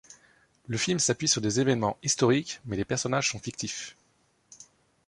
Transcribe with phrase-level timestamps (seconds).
[0.65, 3.95] Le film s’appuie sur des événements historiques, mais les personnages sont fictifs.